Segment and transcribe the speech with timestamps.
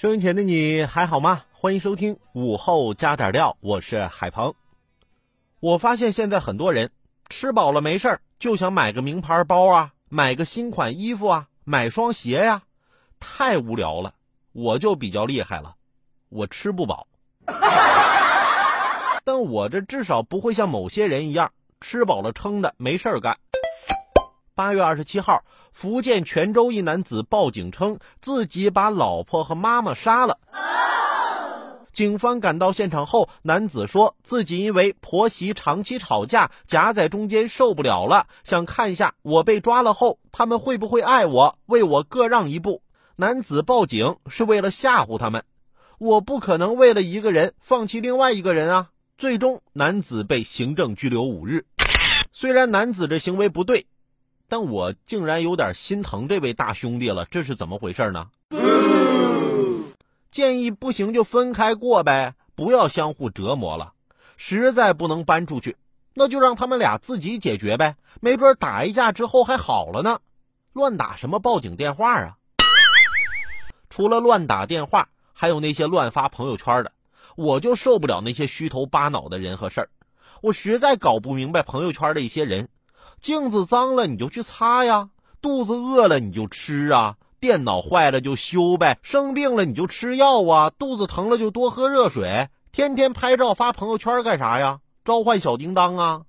[0.00, 1.42] 收音前的你还好吗？
[1.50, 4.54] 欢迎收听午后加点料，我是海鹏。
[5.58, 6.92] 我发现现在很多人
[7.28, 12.62] 吃饱了没事儿就想买个名牌包啊，买个新款衣服啊，买双鞋呀，
[13.18, 14.14] 太无聊了。
[14.52, 15.74] 我就比较厉害了，
[16.28, 17.08] 我吃不饱，
[19.24, 23.36] 但我这至少不会像某些人一样吃饱了撑的没事儿干。
[24.58, 30.40] 八月二十七号，福建泉州一男子报警称自己把老婆和妈妈杀了。
[31.92, 42.82] 警方赶到现场后，男子说自己因为婆媳长期吵架，夹在中间受不了了，想看一下我被抓了后他们会不会爱我，为我各让一步。
[43.14, 45.44] 男子报警是为了吓唬他们，
[45.98, 48.88] 我不可能为了一个人放弃另外一个人啊！
[49.18, 51.64] 最终，男子被行政拘留五日。
[52.32, 53.86] 虽然男子这行为不对。
[54.48, 58.28] 但我竟然有点心疼这位大兄弟了，这是怎么回事呢？
[60.30, 63.92] 建议不行就分开过呗，不要相互折磨了。
[64.38, 65.76] 实在不能搬出去，
[66.14, 70.18] 那就让他们俩自己解决呗，没准打一架之后还好了呢。
[70.72, 72.36] 乱打什么报警电话啊？
[73.90, 76.92] 除了乱打电话，还有那些乱发朋友圈的，
[77.36, 79.90] 我就受不了那些虚头巴脑的人和事儿。
[80.40, 82.68] 我实在搞不明白朋友圈的一些人。
[83.20, 85.08] 镜子脏了你就去擦呀，
[85.40, 94.80] 肚子饿了你就吃啊，电脑坏了就修呗，生病了你就吃药啊，肚子疼了就多喝热水，天天拍照发朋友圈干啥呀？
[95.04, 96.22] 召唤小叮当啊！